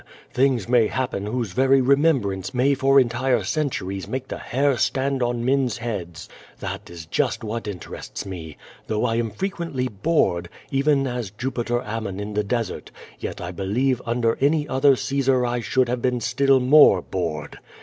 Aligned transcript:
Things 0.33 0.67
may 0.67 0.87
happen 0.87 1.27
whose 1.27 1.51
very 1.51 1.79
remem 1.79 2.23
brance 2.23 2.55
may 2.55 2.73
for 2.73 2.99
entire 2.99 3.43
centuries 3.43 4.07
make 4.07 4.29
the 4.29 4.39
hair 4.39 4.75
stand 4.75 5.21
on 5.21 5.45
men's 5.45 5.77
heads. 5.77 6.27
That 6.59 6.89
is 6.89 7.05
just 7.05 7.43
what 7.43 7.67
interests 7.67 8.25
me. 8.25 8.57
Though 8.87 9.05
I 9.05 9.17
am 9.17 9.29
fre 9.29 9.45
quently 9.45 9.87
bored, 10.01 10.49
even 10.71 11.05
as 11.05 11.29
tTupiter 11.29 11.85
Amnion 11.85 12.19
in 12.19 12.33
the 12.33 12.43
desert, 12.43 12.89
yet 13.19 13.39
I 13.39 13.51
believe 13.51 14.01
under 14.03 14.39
any 14.41 14.67
other 14.67 14.95
Caesar 14.95 15.45
I 15.45 15.59
should 15.59 15.87
have 15.87 16.01
been 16.01 16.19
still 16.19 16.59
more 16.59 17.03
bored. 17.03 17.59